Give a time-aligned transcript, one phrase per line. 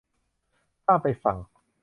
[0.85, 1.37] ข้ามไปฝั่ง